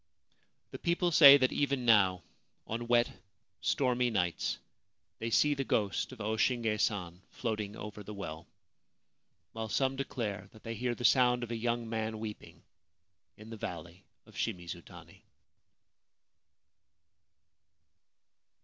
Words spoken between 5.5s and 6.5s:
the ghost of O